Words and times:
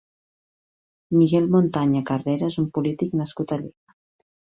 Miguel 1.19 1.45
Montaña 1.55 2.01
Carrera 2.11 2.49
és 2.53 2.57
un 2.63 2.67
polític 2.79 3.13
nascut 3.21 3.55
a 3.57 3.59
Lleida. 3.61 3.95